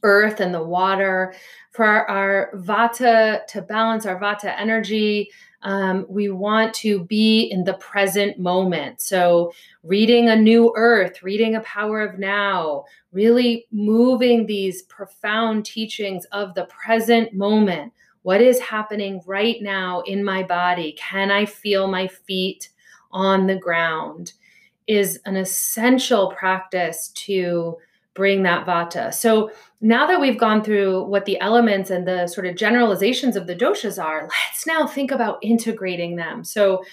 earth 0.03 0.41
and 0.41 0.53
the 0.53 0.63
water. 0.63 1.35
For 1.71 1.85
our, 1.85 2.07
our 2.09 2.51
vata 2.57 3.47
to 3.49 3.63
balance 3.63 4.05
our 4.05 4.21
vata 4.21 4.55
energy 4.59 5.31
um, 5.63 6.07
we 6.09 6.29
want 6.29 6.75
to 6.75 7.05
be 7.05 7.43
in 7.45 7.65
the 7.65 7.75
present 7.75 8.39
moment. 8.39 9.01
So, 9.01 9.53
reading 9.83 10.29
a 10.29 10.37
new 10.37 10.73
earth, 10.77 11.23
reading 11.23 11.55
a 11.55 11.61
power 11.61 12.03
of 12.03 12.19
now, 12.19 12.85
really 13.13 13.67
moving 13.71 14.47
these 14.47 14.83
profound 14.83 15.65
teachings 15.65 16.25
of 16.27 16.55
the 16.55 16.65
present 16.67 17.33
moment. 17.33 17.93
What 18.23 18.41
is 18.41 18.61
happening 18.61 19.23
right 19.27 19.61
now 19.63 20.01
in 20.03 20.25
my 20.25 20.43
body? 20.43 20.97
Can 20.99 21.31
I 21.31 21.45
feel 21.47 21.89
my 21.89 22.09
feet 22.09 22.71
on 23.11 23.47
the 23.47 23.57
ground? 23.57 24.33
Is 24.89 25.21
an 25.27 25.37
essential 25.37 26.33
practice 26.33 27.09
to 27.15 27.79
bring 28.15 28.43
that 28.43 28.67
vata. 28.67 29.13
So 29.13 29.51
now 29.81 30.07
that 30.07 30.21
we've 30.21 30.39
gone 30.39 30.63
through 30.63 31.05
what 31.05 31.25
the 31.25 31.41
elements 31.41 31.91
and 31.91 32.07
the 32.07 32.27
sort 32.27 32.47
of 32.47 32.57
generalizations 32.57 33.37
of 33.37 33.47
the 33.47 33.57
doshas 33.57 34.03
are, 34.03 34.23
let's 34.23 34.67
now 34.67 34.87
think 34.87 35.11
about 35.11 35.39
integrating 35.43 36.17
them. 36.17 36.45
So 36.45 36.85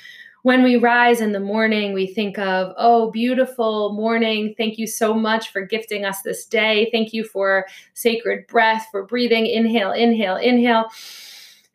when 0.44 0.64
we 0.64 0.78
rise 0.78 1.20
in 1.20 1.34
the 1.34 1.40
morning, 1.40 1.94
we 1.94 2.08
think 2.08 2.40
of, 2.40 2.74
oh, 2.78 3.12
beautiful 3.12 3.92
morning. 3.92 4.56
Thank 4.58 4.78
you 4.78 4.88
so 4.88 5.14
much 5.14 5.52
for 5.52 5.62
gifting 5.66 6.06
us 6.06 6.22
this 6.22 6.46
day. 6.46 6.90
Thank 6.92 7.12
you 7.12 7.26
for 7.26 7.68
sacred 7.94 8.48
breath, 8.48 8.88
for 8.90 9.06
breathing. 9.06 9.46
Inhale, 9.46 9.92
inhale, 9.92 10.38
inhale, 10.38 10.86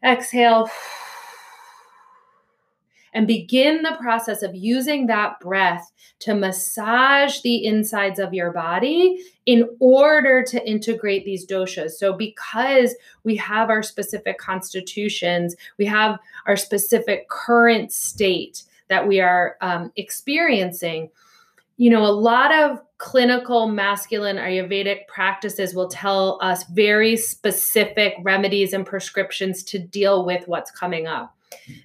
exhale 0.03 0.71
and 3.15 3.27
begin 3.27 3.83
the 3.83 3.97
process 4.01 4.43
of 4.43 4.55
using 4.55 5.07
that 5.07 5.39
breath 5.41 5.93
to 6.19 6.35
massage 6.35 7.41
the 7.41 7.65
insides 7.65 8.19
of 8.19 8.35
your 8.35 8.53
body 8.53 9.23
in 9.47 9.69
order 9.79 10.43
to 10.43 10.69
integrate 10.69 11.25
these 11.25 11.47
doshas. 11.47 11.93
So, 11.93 12.13
because 12.13 12.95
we 13.23 13.37
have 13.37 13.71
our 13.71 13.83
specific 13.83 14.39
constitutions, 14.39 15.55
we 15.79 15.87
have 15.87 16.19
our 16.47 16.57
specific 16.57 17.29
current 17.29 17.93
state 17.93 18.65
that 18.89 19.07
we 19.07 19.21
are 19.21 19.57
um, 19.61 19.93
experiencing. 19.97 21.11
You 21.77 21.91
know, 21.91 22.05
a 22.05 22.13
lot 22.13 22.55
of 22.55 22.81
clinical 22.99 23.69
masculine 23.69 24.37
Ayurvedic 24.37 25.07
practices 25.09 25.75
will 25.75 25.89
tell 25.89 26.39
us 26.41 26.65
very 26.65 27.17
specific 27.17 28.15
remedies 28.23 28.73
and 28.73 28.87
prescriptions 28.87 29.63
to 29.65 29.79
deal 29.79 30.25
with 30.25 30.47
what's 30.47 30.71
coming 30.71 31.07
up. 31.07 31.34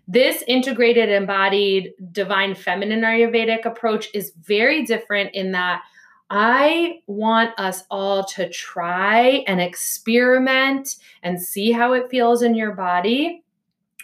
This 0.08 0.44
integrated, 0.48 1.10
embodied, 1.10 1.94
divine 2.12 2.56
feminine 2.56 3.02
Ayurvedic 3.02 3.66
approach 3.66 4.10
is 4.14 4.34
very 4.44 4.86
different 4.86 5.34
in 5.34 5.52
that 5.54 5.82
I 6.30 7.02
want 7.08 7.60
us 7.60 7.84
all 7.90 8.24
to 8.26 8.50
try 8.50 9.44
and 9.48 9.60
experiment 9.60 10.98
and 11.24 11.42
see 11.42 11.72
how 11.72 11.94
it 11.94 12.10
feels 12.12 12.44
in 12.44 12.54
your 12.54 12.74
body 12.74 13.44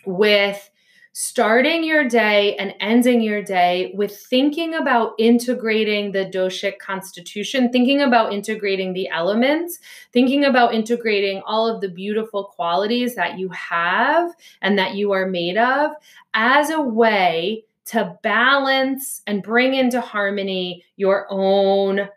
with 0.06 0.70
starting 1.18 1.82
your 1.82 2.04
day 2.10 2.58
and 2.58 2.76
ending 2.82 3.22
your 3.22 3.42
day 3.42 3.90
with 3.96 4.14
thinking 4.14 4.74
about 4.74 5.14
integrating 5.18 6.12
the 6.12 6.26
doshic 6.26 6.78
constitution, 6.80 7.72
thinking 7.72 8.02
about 8.02 8.34
integrating 8.34 8.92
the 8.92 9.08
elements, 9.08 9.80
thinking 10.12 10.44
about 10.44 10.74
integrating 10.74 11.42
all 11.46 11.74
of 11.74 11.80
the 11.80 11.88
beautiful 11.88 12.44
qualities 12.44 13.16
that 13.16 13.40
you 13.40 13.48
have 13.48 14.30
and 14.62 14.78
that 14.78 14.96
you 14.96 15.14
are 15.14 15.26
made 15.26 15.56
of 15.56 15.92
as 16.34 16.70
a 16.70 16.82
way 16.82 17.64
to 17.86 18.18
balance 18.22 19.22
and 19.26 19.42
bring 19.42 19.74
into 19.74 20.02
harmony 20.02 20.84
your 20.98 21.28
own 21.30 22.10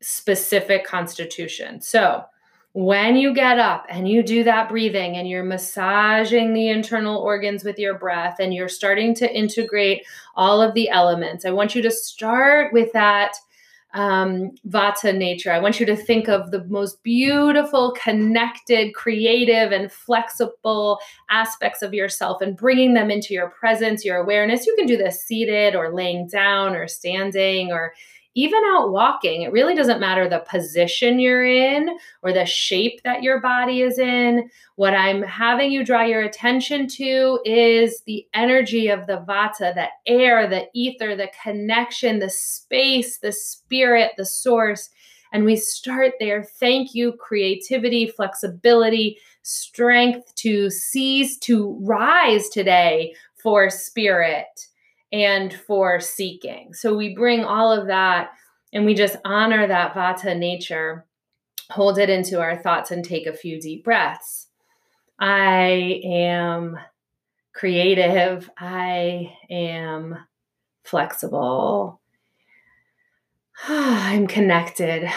specific 0.00 0.86
constitution. 0.86 1.78
So, 1.82 2.24
when 2.72 3.16
you 3.16 3.34
get 3.34 3.58
up 3.58 3.84
and 3.88 4.08
you 4.08 4.22
do 4.22 4.44
that 4.44 4.68
breathing 4.68 5.16
and 5.16 5.28
you're 5.28 5.42
massaging 5.44 6.52
the 6.52 6.68
internal 6.68 7.18
organs 7.18 7.64
with 7.64 7.78
your 7.78 7.98
breath 7.98 8.36
and 8.38 8.54
you're 8.54 8.68
starting 8.68 9.12
to 9.16 9.32
integrate 9.32 10.06
all 10.36 10.62
of 10.62 10.74
the 10.74 10.88
elements, 10.88 11.44
I 11.44 11.50
want 11.50 11.74
you 11.74 11.82
to 11.82 11.90
start 11.90 12.72
with 12.72 12.92
that 12.92 13.34
um, 13.92 14.52
vata 14.68 15.16
nature. 15.16 15.50
I 15.50 15.58
want 15.58 15.80
you 15.80 15.86
to 15.86 15.96
think 15.96 16.28
of 16.28 16.52
the 16.52 16.64
most 16.66 17.02
beautiful, 17.02 17.92
connected, 18.00 18.94
creative, 18.94 19.72
and 19.72 19.90
flexible 19.90 21.00
aspects 21.28 21.82
of 21.82 21.92
yourself 21.92 22.40
and 22.40 22.56
bringing 22.56 22.94
them 22.94 23.10
into 23.10 23.34
your 23.34 23.50
presence, 23.50 24.04
your 24.04 24.18
awareness. 24.18 24.64
You 24.64 24.76
can 24.76 24.86
do 24.86 24.96
this 24.96 25.22
seated 25.22 25.74
or 25.74 25.92
laying 25.92 26.28
down 26.28 26.76
or 26.76 26.86
standing 26.86 27.72
or 27.72 27.92
even 28.34 28.62
out 28.66 28.92
walking, 28.92 29.42
it 29.42 29.52
really 29.52 29.74
doesn't 29.74 30.00
matter 30.00 30.28
the 30.28 30.44
position 30.48 31.18
you're 31.18 31.44
in 31.44 31.98
or 32.22 32.32
the 32.32 32.46
shape 32.46 33.02
that 33.02 33.22
your 33.22 33.40
body 33.40 33.82
is 33.82 33.98
in. 33.98 34.48
What 34.76 34.94
I'm 34.94 35.22
having 35.22 35.72
you 35.72 35.84
draw 35.84 36.02
your 36.02 36.22
attention 36.22 36.86
to 36.88 37.40
is 37.44 38.02
the 38.06 38.26
energy 38.32 38.88
of 38.88 39.06
the 39.06 39.24
vata, 39.28 39.74
the 39.74 39.88
air, 40.06 40.48
the 40.48 40.66
ether, 40.74 41.16
the 41.16 41.30
connection, 41.42 42.20
the 42.20 42.30
space, 42.30 43.18
the 43.18 43.32
spirit, 43.32 44.12
the 44.16 44.26
source. 44.26 44.90
And 45.32 45.44
we 45.44 45.56
start 45.56 46.14
there. 46.20 46.44
Thank 46.44 46.94
you, 46.94 47.12
creativity, 47.12 48.06
flexibility, 48.06 49.18
strength 49.42 50.34
to 50.36 50.70
seize, 50.70 51.36
to 51.38 51.78
rise 51.82 52.48
today 52.48 53.14
for 53.42 53.70
spirit 53.70 54.69
and 55.12 55.52
for 55.52 56.00
seeking. 56.00 56.72
So 56.74 56.96
we 56.96 57.14
bring 57.14 57.44
all 57.44 57.72
of 57.72 57.88
that 57.88 58.30
and 58.72 58.84
we 58.84 58.94
just 58.94 59.16
honor 59.24 59.66
that 59.66 59.94
vata 59.94 60.36
nature, 60.36 61.06
hold 61.70 61.98
it 61.98 62.08
into 62.08 62.40
our 62.40 62.56
thoughts, 62.56 62.90
and 62.90 63.04
take 63.04 63.26
a 63.26 63.32
few 63.32 63.60
deep 63.60 63.84
breaths. 63.84 64.46
I 65.18 66.00
am 66.04 66.78
creative. 67.52 68.48
I 68.56 69.34
am 69.50 70.16
flexible. 70.84 72.00
I'm 73.68 74.26
connected. 74.26 75.10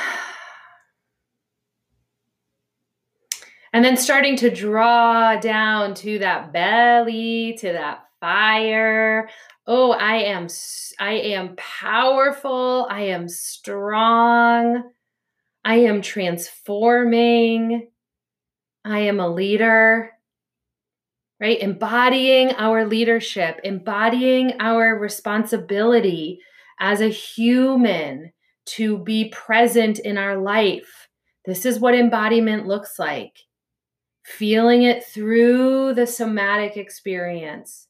And 3.72 3.84
then 3.84 3.98
starting 3.98 4.36
to 4.38 4.52
draw 4.52 5.36
down 5.38 5.96
to 5.96 6.20
that 6.20 6.54
belly, 6.54 7.58
to 7.60 7.74
that 7.74 8.04
fire 8.20 9.30
oh 9.68 9.92
i 9.92 10.18
am 10.18 10.48
i 11.00 11.14
am 11.14 11.56
powerful 11.56 12.88
i 12.90 13.02
am 13.02 13.28
strong 13.28 14.84
i 15.64 15.76
am 15.76 16.02
transforming 16.02 17.88
i 18.86 19.00
am 19.00 19.20
a 19.20 19.28
leader 19.28 20.12
right? 21.44 21.60
Embodying 21.60 22.54
our 22.54 22.86
leadership 22.86 23.60
embodying 23.66 24.54
our 24.62 24.98
responsibility 24.98 26.40
as 26.80 27.02
a 27.02 27.10
human 27.10 28.32
to 28.66 28.98
be 29.00 29.30
present 29.30 30.00
in 30.00 30.18
our 30.18 30.38
life. 30.38 31.10
This 31.46 31.66
is 31.66 31.80
what 31.80 31.96
embodiment 31.96 32.66
looks 32.66 32.98
like. 32.98 33.40
Feeling 34.24 34.84
it 34.84 35.04
through 35.04 35.96
the 35.96 36.08
somatic 36.08 36.78
experience 36.78 37.88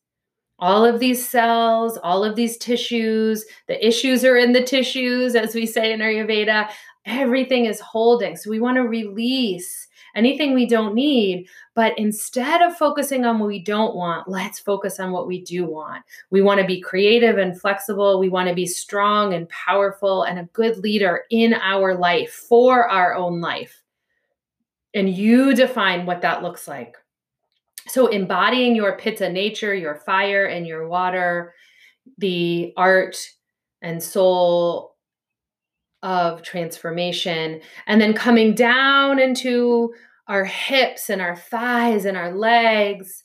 all 0.64 0.86
of 0.86 1.02
these 1.02 1.28
cells, 1.28 1.98
all 2.04 2.24
of 2.24 2.38
these 2.38 2.56
tissues, 2.56 3.44
the 3.68 3.86
issues 3.86 4.24
are 4.24 4.38
in 4.38 4.54
the 4.54 4.64
tissues, 4.64 5.36
as 5.36 5.54
we 5.54 5.66
say 5.66 5.92
in 5.92 6.00
Ayurveda. 6.00 6.70
Everything 7.06 7.66
is 7.66 7.82
holding. 7.82 8.38
So 8.38 8.50
we 8.50 8.62
want 8.62 8.78
to 8.78 8.84
release 8.84 9.90
anything 10.16 10.54
we 10.54 10.66
don't 10.66 10.96
need. 10.96 11.50
But 11.76 12.00
instead 12.00 12.62
of 12.62 12.78
focusing 12.78 13.26
on 13.26 13.40
what 13.40 13.48
we 13.48 13.60
don't 13.60 13.94
want, 13.94 14.30
let's 14.30 14.58
focus 14.58 15.02
on 15.02 15.12
what 15.12 15.28
we 15.28 15.42
do 15.42 15.66
want. 15.66 16.02
We 16.30 16.42
want 16.42 16.62
to 16.62 16.66
be 16.66 16.80
creative 16.80 17.38
and 17.40 17.60
flexible. 17.60 18.18
We 18.18 18.30
want 18.30 18.48
to 18.48 18.56
be 18.56 18.66
strong 18.66 19.34
and 19.34 19.50
powerful 19.50 20.24
and 20.24 20.40
a 20.40 20.50
good 20.54 20.78
leader 20.78 21.24
in 21.30 21.56
our 21.56 21.94
life 21.94 22.32
for 22.32 22.88
our 22.88 23.16
own 23.16 23.42
life. 23.42 23.84
And 24.94 25.14
you 25.14 25.54
define 25.56 26.06
what 26.06 26.22
that 26.22 26.42
looks 26.42 26.70
like. 26.70 26.96
So, 27.88 28.08
embodying 28.08 28.76
your 28.76 28.98
pitta 28.98 29.30
nature, 29.30 29.74
your 29.74 29.96
fire 29.96 30.46
and 30.46 30.66
your 30.66 30.88
water, 30.88 31.54
the 32.18 32.74
art 32.78 33.18
and 33.82 34.02
soul 34.02 34.96
of 36.02 36.42
transformation, 36.42 37.62
and 37.88 38.02
then 38.02 38.14
coming 38.14 38.56
down 38.56 39.20
into 39.20 39.94
our 40.28 40.46
hips 40.46 41.10
and 41.10 41.22
our 41.22 41.36
thighs 41.36 42.06
and 42.06 42.18
our 42.18 42.34
legs, 42.34 43.24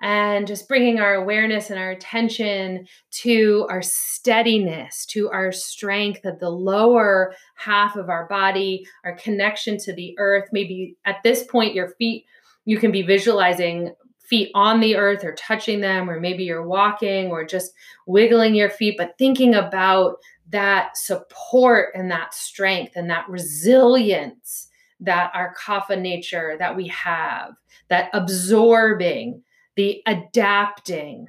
and 0.00 0.46
just 0.46 0.68
bringing 0.68 1.00
our 1.00 1.14
awareness 1.14 1.70
and 1.70 1.78
our 1.78 1.90
attention 1.90 2.86
to 3.10 3.66
our 3.68 3.82
steadiness, 3.82 5.04
to 5.06 5.28
our 5.30 5.50
strength 5.50 6.24
of 6.24 6.38
the 6.38 6.50
lower 6.50 7.34
half 7.56 7.96
of 7.96 8.08
our 8.08 8.26
body, 8.28 8.86
our 9.04 9.16
connection 9.16 9.76
to 9.78 9.92
the 9.92 10.14
earth. 10.18 10.48
Maybe 10.52 10.96
at 11.04 11.16
this 11.24 11.42
point, 11.42 11.74
your 11.74 11.88
feet, 11.98 12.24
you 12.68 12.78
can 12.78 12.92
be 12.92 13.00
visualizing 13.00 13.94
feet 14.18 14.50
on 14.54 14.80
the 14.80 14.94
earth 14.94 15.24
or 15.24 15.34
touching 15.36 15.80
them, 15.80 16.10
or 16.10 16.20
maybe 16.20 16.44
you're 16.44 16.66
walking 16.66 17.30
or 17.30 17.42
just 17.42 17.72
wiggling 18.06 18.54
your 18.54 18.68
feet, 18.68 18.94
but 18.98 19.16
thinking 19.16 19.54
about 19.54 20.16
that 20.50 20.94
support 20.94 21.88
and 21.94 22.10
that 22.10 22.34
strength 22.34 22.92
and 22.94 23.08
that 23.08 23.26
resilience 23.26 24.68
that 25.00 25.30
our 25.32 25.54
kapha 25.54 25.98
nature 25.98 26.56
that 26.58 26.76
we 26.76 26.88
have, 26.88 27.54
that 27.88 28.10
absorbing, 28.12 29.42
the 29.76 30.02
adapting. 30.04 31.28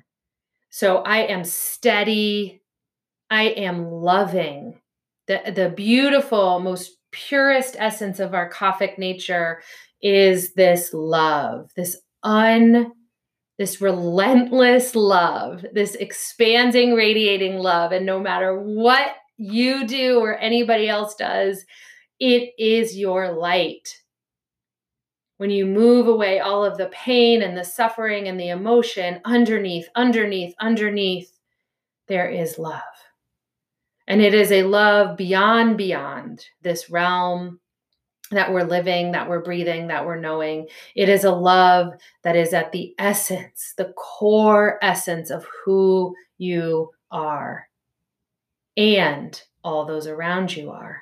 So 0.72 0.98
I 0.98 1.20
am 1.20 1.46
steady, 1.46 2.62
I 3.30 3.44
am 3.44 3.90
loving. 3.90 4.82
The, 5.28 5.54
the 5.56 5.70
beautiful, 5.70 6.60
most 6.60 6.98
purest 7.12 7.78
essence 7.80 8.20
of 8.20 8.34
our 8.34 8.52
kaphic 8.52 8.98
nature 8.98 9.62
is 10.02 10.54
this 10.54 10.94
love, 10.94 11.72
this 11.76 11.98
un 12.24 12.92
this 13.60 13.82
relentless 13.82 14.96
love, 14.96 15.66
this 15.74 15.96
expanding, 15.96 16.94
radiating 16.94 17.58
love. 17.58 17.92
And 17.92 18.06
no 18.06 18.18
matter 18.18 18.58
what 18.58 19.18
you 19.36 19.86
do 19.86 20.20
or 20.20 20.38
anybody 20.38 20.88
else 20.88 21.14
does, 21.14 21.66
it 22.22 22.54
is 22.58 22.98
your 22.98 23.34
light. 23.34 23.98
When 25.38 25.50
you 25.50 25.66
move 25.66 26.08
away 26.08 26.40
all 26.40 26.64
of 26.64 26.78
the 26.78 26.88
pain 26.88 27.42
and 27.42 27.58
the 27.58 27.66
suffering 27.66 28.30
and 28.30 28.40
the 28.40 28.48
emotion 28.48 29.20
underneath, 29.26 29.90
underneath, 29.94 30.56
underneath, 30.60 31.38
there 32.08 32.30
is 32.30 32.58
love. 32.58 32.82
And 34.08 34.22
it 34.22 34.34
is 34.34 34.54
a 34.54 34.64
love 34.64 35.18
beyond, 35.18 35.78
beyond 35.78 36.46
this 36.62 36.90
realm 36.90 37.60
that 38.32 38.52
we're 38.52 38.64
living, 38.64 39.12
that 39.12 39.28
we're 39.28 39.44
breathing, 39.44 39.88
that 39.88 40.06
we're 40.06 40.20
knowing. 40.20 40.68
It 40.96 41.10
is 41.10 41.24
a 41.24 41.32
love 41.32 41.94
that 42.24 42.36
is 42.36 42.54
at 42.54 42.72
the 42.72 42.94
essence, 43.00 43.74
the 43.78 43.94
core 43.98 44.78
essence 44.82 45.30
of 45.32 45.46
who 45.66 46.16
you 46.38 46.92
are 47.12 47.68
and 48.78 49.42
all 49.64 49.86
those 49.86 50.08
around 50.08 50.56
you 50.56 50.72
are. 50.72 51.02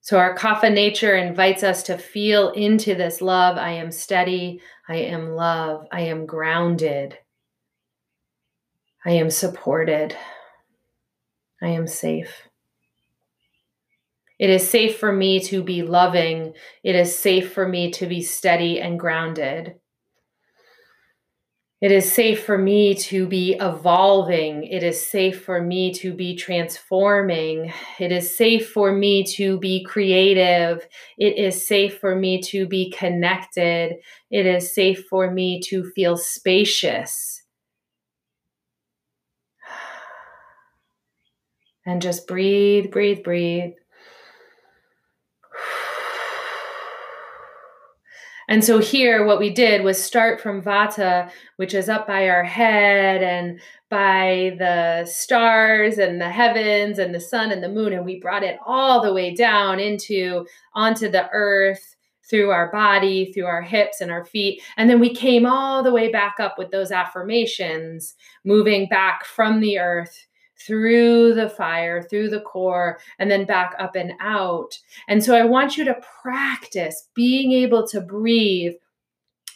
So, 0.00 0.18
our 0.18 0.36
kapha 0.36 0.72
nature 0.72 1.14
invites 1.14 1.62
us 1.62 1.84
to 1.84 1.96
feel 1.96 2.50
into 2.50 2.96
this 2.96 3.20
love. 3.20 3.56
I 3.56 3.70
am 3.70 3.92
steady. 3.92 4.60
I 4.88 4.96
am 4.96 5.36
love. 5.36 5.86
I 5.92 6.02
am 6.02 6.26
grounded. 6.26 7.16
I 9.04 9.12
am 9.12 9.30
supported. 9.30 10.16
I 11.62 11.68
am 11.68 11.86
safe. 11.86 12.48
It 14.42 14.50
is 14.50 14.68
safe 14.68 14.98
for 14.98 15.12
me 15.12 15.38
to 15.38 15.62
be 15.62 15.82
loving. 15.82 16.54
It 16.82 16.96
is 16.96 17.16
safe 17.16 17.52
for 17.52 17.68
me 17.68 17.92
to 17.92 18.08
be 18.08 18.22
steady 18.22 18.80
and 18.80 18.98
grounded. 18.98 19.76
It 21.80 21.92
is 21.92 22.12
safe 22.12 22.44
for 22.44 22.58
me 22.58 22.96
to 23.06 23.28
be 23.28 23.54
evolving. 23.60 24.64
It 24.64 24.82
is 24.82 25.00
safe 25.00 25.44
for 25.44 25.62
me 25.62 25.94
to 25.94 26.12
be 26.12 26.34
transforming. 26.34 27.72
It 28.00 28.10
is 28.10 28.36
safe 28.36 28.68
for 28.68 28.90
me 28.90 29.22
to 29.36 29.60
be 29.60 29.84
creative. 29.84 30.88
It 31.18 31.38
is 31.38 31.64
safe 31.64 32.00
for 32.00 32.16
me 32.16 32.42
to 32.42 32.66
be 32.66 32.90
connected. 32.90 33.94
It 34.32 34.46
is 34.46 34.74
safe 34.74 35.04
for 35.08 35.30
me 35.30 35.60
to 35.68 35.84
feel 35.94 36.16
spacious. 36.16 37.44
And 41.86 42.02
just 42.02 42.26
breathe, 42.26 42.90
breathe, 42.90 43.22
breathe. 43.22 43.74
And 48.48 48.64
so 48.64 48.78
here, 48.78 49.24
what 49.24 49.38
we 49.38 49.50
did 49.50 49.82
was 49.82 50.02
start 50.02 50.40
from 50.40 50.62
Vata, 50.62 51.30
which 51.56 51.74
is 51.74 51.88
up 51.88 52.06
by 52.06 52.28
our 52.28 52.44
head 52.44 53.22
and 53.22 53.60
by 53.88 54.56
the 54.58 55.04
stars 55.04 55.98
and 55.98 56.20
the 56.20 56.30
heavens 56.30 56.98
and 56.98 57.14
the 57.14 57.20
sun 57.20 57.52
and 57.52 57.62
the 57.62 57.68
moon, 57.68 57.92
and 57.92 58.04
we 58.04 58.20
brought 58.20 58.42
it 58.42 58.58
all 58.66 59.02
the 59.02 59.12
way 59.12 59.34
down 59.34 59.78
into 59.78 60.46
onto 60.74 61.10
the 61.10 61.28
earth 61.32 61.94
through 62.28 62.50
our 62.50 62.70
body, 62.72 63.30
through 63.32 63.44
our 63.44 63.62
hips 63.62 64.00
and 64.00 64.10
our 64.10 64.24
feet. 64.24 64.62
And 64.76 64.88
then 64.88 65.00
we 65.00 65.14
came 65.14 65.44
all 65.44 65.82
the 65.82 65.92
way 65.92 66.10
back 66.10 66.36
up 66.40 66.56
with 66.56 66.70
those 66.70 66.90
affirmations, 66.90 68.14
moving 68.44 68.88
back 68.88 69.24
from 69.24 69.60
the 69.60 69.78
earth 69.78 70.26
through 70.66 71.34
the 71.34 71.48
fire, 71.48 72.02
through 72.02 72.30
the 72.30 72.40
core, 72.40 72.98
and 73.18 73.30
then 73.30 73.44
back 73.44 73.74
up 73.78 73.96
and 73.96 74.12
out. 74.20 74.78
And 75.08 75.22
so 75.22 75.34
I 75.34 75.44
want 75.44 75.76
you 75.76 75.84
to 75.84 76.00
practice 76.22 77.08
being 77.14 77.52
able 77.52 77.86
to 77.88 78.00
breathe 78.00 78.74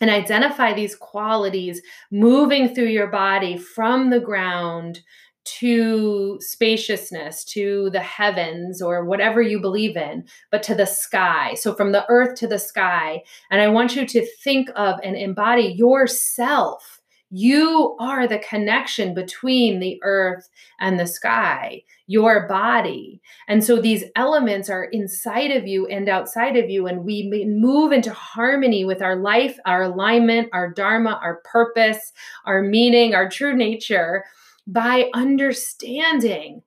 and 0.01 0.11
identify 0.11 0.75
these 0.75 0.95
qualities 0.95 1.81
moving 2.11 2.75
through 2.75 2.89
your 2.89 3.07
body 3.07 3.57
from 3.57 4.11
the 4.11 4.21
ground 4.21 5.01
to 5.47 6.39
spaciousness, 6.41 7.45
to 7.45 7.89
the 7.91 8.01
heavens, 8.01 8.83
or 8.83 9.05
whatever 9.05 9.41
you 9.41 9.61
believe 9.61 9.97
in, 9.97 10.25
but 10.51 10.63
to 10.65 10.75
the 10.75 10.87
sky. 10.87 11.55
So 11.55 11.73
from 11.73 11.93
the 11.93 12.05
earth 12.09 12.37
to 12.41 12.49
the 12.49 12.59
sky. 12.59 13.23
And 13.51 13.61
I 13.61 13.69
want 13.69 13.95
you 13.95 14.05
to 14.07 14.27
think 14.43 14.69
of 14.75 14.99
and 15.05 15.17
embody 15.17 15.73
yourself 15.77 16.96
you 17.31 17.97
are 17.99 18.27
the 18.27 18.39
connection 18.39 19.13
between 19.15 19.81
the 19.81 19.99
earth 20.03 20.49
and 20.79 20.99
the 20.99 21.07
sky, 21.07 21.83
your 22.07 22.47
body. 22.47 23.21
And 23.49 23.65
so 23.65 23.81
these 23.81 24.05
elements 24.15 24.71
are 24.71 24.85
inside 24.85 25.51
of 25.51 25.67
you 25.67 25.87
and 25.87 26.09
outside 26.09 26.57
of 26.57 26.71
you. 26.71 26.87
And 26.87 27.05
we 27.05 27.45
move 27.49 27.91
into 27.91 28.13
harmony 28.13 28.85
with 28.85 29.03
our 29.03 29.17
life, 29.17 29.59
our 29.67 29.83
alignment, 29.83 30.49
our 30.53 30.71
dharma, 30.71 31.19
our 31.23 31.43
purpose, 31.45 32.13
our 32.45 32.63
meaning, 32.63 33.15
our 33.15 33.29
true 33.29 33.57
nature 33.57 34.25
by 34.67 35.11
understanding 35.15 36.63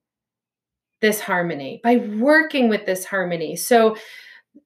this 1.02 1.22
harmony, 1.22 1.80
by 1.84 1.98
working 1.98 2.67
with 2.67 2.86
this 2.86 3.06
harmony. 3.06 3.56
So, 3.56 3.95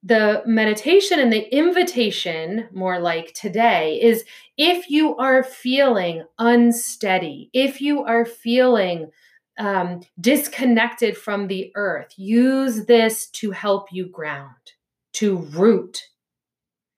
the 0.01 0.41
meditation 0.45 1.19
and 1.19 1.31
the 1.31 1.55
invitation, 1.55 2.67
more 2.73 2.99
like 2.99 3.33
today, 3.33 3.99
is 4.01 4.25
if 4.57 4.89
you 4.89 5.15
are 5.17 5.43
feeling 5.43 6.23
unsteady, 6.39 7.49
if 7.53 7.81
you 7.81 8.03
are 8.03 8.25
feeling 8.25 9.11
um, 9.57 10.01
disconnected 10.19 11.17
from 11.17 11.47
the 11.47 11.71
earth, 11.75 12.13
use 12.17 12.85
this 12.85 13.27
to 13.27 13.51
help 13.51 13.91
you 13.91 14.07
ground, 14.07 14.73
to 15.13 15.37
root, 15.37 16.01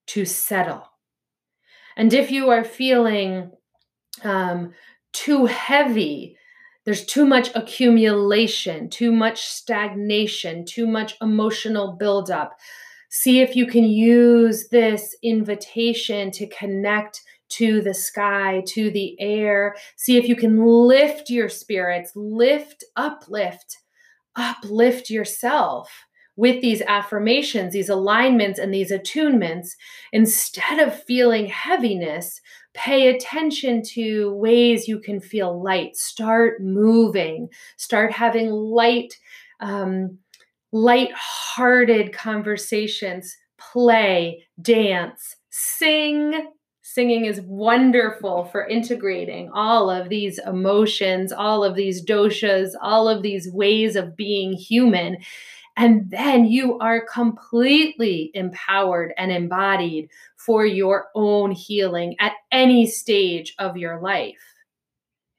to 0.07 0.25
settle. 0.25 0.87
And 1.97 2.13
if 2.13 2.31
you 2.31 2.49
are 2.49 2.63
feeling 2.63 3.51
um, 4.23 4.73
too 5.13 5.45
heavy, 5.45 6.37
there's 6.85 7.05
too 7.05 7.25
much 7.25 7.49
accumulation, 7.55 8.89
too 8.89 9.11
much 9.11 9.45
stagnation, 9.45 10.65
too 10.65 10.87
much 10.87 11.15
emotional 11.21 11.93
buildup 11.93 12.57
see 13.15 13.39
if 13.39 13.55
you 13.55 13.65
can 13.65 13.85
use 13.85 14.67
this 14.67 15.15
invitation 15.23 16.31
to 16.31 16.45
connect 16.47 17.21
to 17.47 17.79
the 17.79 17.93
sky, 17.93 18.61
to 18.67 18.91
the 18.91 19.15
air. 19.21 19.73
See 19.95 20.17
if 20.17 20.27
you 20.27 20.35
can 20.35 20.61
lift 20.65 21.29
your 21.29 21.47
spirits, 21.47 22.11
lift, 22.13 22.83
uplift, 22.97 23.77
uplift 24.35 25.09
yourself 25.09 25.89
with 26.35 26.61
these 26.61 26.81
affirmations, 26.81 27.71
these 27.71 27.87
alignments, 27.87 28.59
and 28.59 28.73
these 28.73 28.91
attunements. 28.91 29.69
Instead 30.11 30.79
of 30.79 31.01
feeling 31.03 31.45
heaviness, 31.45 32.41
pay 32.73 33.07
attention 33.07 33.81
to 33.93 34.33
ways 34.33 34.89
you 34.89 34.99
can 34.99 35.21
feel 35.21 35.63
light. 35.63 35.95
Start 35.95 36.61
moving, 36.61 37.47
start 37.77 38.11
having 38.11 38.49
light. 38.49 39.17
Um, 39.61 40.19
light-hearted 40.75 42.11
conversations 42.11 43.33
play, 43.57 44.45
dance, 44.61 45.37
sing. 45.49 46.51
Singing 46.81 47.23
is 47.23 47.39
wonderful 47.41 48.43
for 48.51 48.67
integrating 48.67 49.49
all 49.53 49.89
of 49.89 50.09
these 50.09 50.37
emotions, 50.39 51.31
all 51.31 51.63
of 51.63 51.75
these 51.75 52.03
doshas, 52.03 52.73
all 52.81 53.07
of 53.07 53.21
these 53.21 53.49
ways 53.53 53.95
of 53.95 54.17
being 54.17 54.51
human. 54.51 55.15
And 55.77 56.11
then 56.11 56.43
you 56.43 56.77
are 56.79 57.05
completely 57.05 58.31
empowered 58.33 59.13
and 59.17 59.31
embodied 59.31 60.09
for 60.35 60.65
your 60.65 61.07
own 61.15 61.51
healing 61.51 62.17
at 62.19 62.33
any 62.51 62.85
stage 62.85 63.55
of 63.59 63.77
your 63.77 64.01
life. 64.01 64.43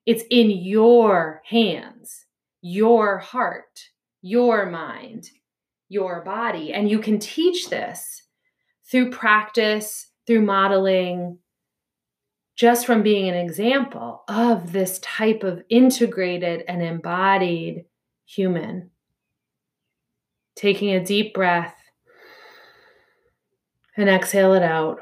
It's 0.07 0.25
in 0.31 0.51
your 0.51 1.42
hands, 1.44 2.25
your 2.62 3.18
heart, 3.18 3.90
your 4.27 4.67
mind, 4.67 5.31
your 5.89 6.23
body. 6.23 6.73
And 6.73 6.91
you 6.91 6.99
can 6.99 7.21
teach 7.21 7.71
this 7.71 8.23
through 8.91 9.11
practice, 9.11 10.09
through 10.27 10.43
modeling, 10.43 11.39
just 12.57 12.87
from 12.87 13.03
being 13.03 13.29
an 13.29 13.37
example 13.37 14.25
of 14.27 14.73
this 14.73 14.99
type 14.99 15.45
of 15.45 15.62
integrated 15.69 16.65
and 16.67 16.83
embodied 16.83 17.85
human. 18.25 18.91
Taking 20.57 20.91
a 20.95 21.05
deep 21.05 21.33
breath 21.33 21.77
and 23.97 24.09
exhale 24.09 24.55
it 24.55 24.62
out. 24.62 24.99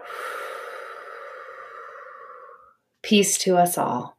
Peace 3.03 3.39
to 3.39 3.57
us 3.57 3.79
all. 3.79 4.14